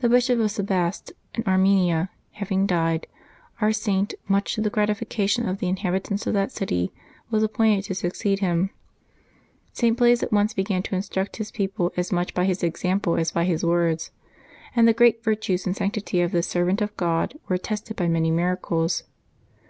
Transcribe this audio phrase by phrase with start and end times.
[0.00, 3.06] The Bishop of Sebaste, in Ar menia, having died,
[3.58, 6.92] our Saint, much to the gratification of the inhabitants of that city,
[7.30, 8.68] w as appointed to succeed him.
[9.72, 9.96] St.
[9.96, 13.44] Blase at once began to instruct his people as much by his example as by
[13.46, 14.10] his words,
[14.76, 18.30] and the great virtues and sanctity of this servant of God were attested by many
[18.30, 19.04] mira cles.